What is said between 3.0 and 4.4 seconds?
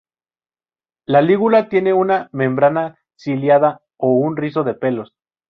ciliada, o un